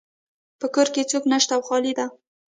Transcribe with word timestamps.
په 0.59 0.65
کور 0.73 0.87
کې 0.93 1.09
څوک 1.11 1.23
نشته 1.33 1.53
او 1.55 1.61
خالی 1.67 1.93
ده 1.99 2.05